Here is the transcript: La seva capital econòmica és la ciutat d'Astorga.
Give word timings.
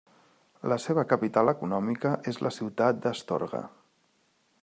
La 0.71 0.77
seva 0.85 1.03
capital 1.11 1.51
econòmica 1.51 2.15
és 2.33 2.41
la 2.47 2.53
ciutat 2.57 3.05
d'Astorga. 3.05 3.61